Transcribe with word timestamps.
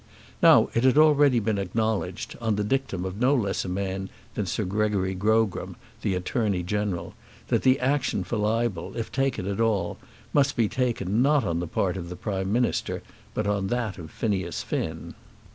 Now 0.41 0.69
it 0.73 0.83
had 0.83 0.95
been 0.95 1.03
already 1.03 1.37
acknowledged, 1.37 2.35
on 2.41 2.55
the 2.55 2.63
dictum 2.63 3.05
of 3.05 3.19
no 3.19 3.35
less 3.35 3.63
a 3.63 3.69
man 3.69 4.09
than 4.33 4.47
Sir 4.47 4.63
Gregory 4.63 5.13
Grogram, 5.13 5.75
the 6.01 6.15
Attorney 6.15 6.63
General, 6.63 7.13
that 7.49 7.61
the 7.61 7.79
action 7.79 8.23
for 8.23 8.37
libel, 8.37 8.97
if 8.97 9.11
taken 9.11 9.45
at 9.45 9.61
all, 9.61 9.99
must 10.33 10.55
be 10.55 10.67
taken, 10.67 11.21
not 11.21 11.43
on 11.43 11.59
the 11.59 11.67
part 11.67 11.97
of 11.97 12.09
the 12.09 12.15
Prime 12.15 12.51
Minister, 12.51 13.03
but 13.35 13.45
on 13.45 13.67
that 13.67 13.99
of 13.99 14.09
Phineas 14.09 14.63
Finn. 14.63 15.13